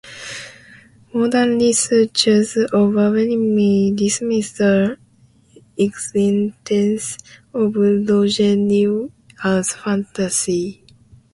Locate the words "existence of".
5.77-7.73